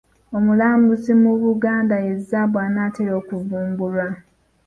Obulambuzi 0.35 1.11
mu 1.23 1.31
Buganda 1.43 1.95
ye 2.05 2.13
zzaabu 2.21 2.57
anaatera 2.65 3.11
okuvumbulwa. 3.19 4.07